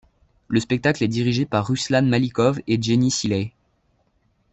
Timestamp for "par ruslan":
1.45-2.01